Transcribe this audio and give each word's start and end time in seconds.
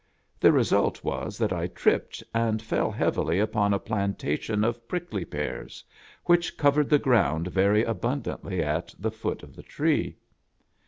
The 0.39 0.51
result 0.51 1.03
was 1.03 1.37
that 1.37 1.53
I 1.53 1.67
tripped 1.67 2.23
and 2.33 2.59
fell 2.59 2.89
heavily 2.89 3.37
upon 3.37 3.71
a 3.71 3.77
plantation 3.77 4.63
of 4.63 4.87
prickly 4.87 5.23
pears, 5.25 5.83
which 6.25 6.57
covered 6.57 6.89
the 6.89 6.97
ground 6.97 7.49
very 7.49 7.83
abundantly 7.83 8.63
at 8.63 8.95
the 8.97 9.11
foot 9.11 9.43
of 9.43 9.55
the 9.55 9.61
tree. 9.61 10.17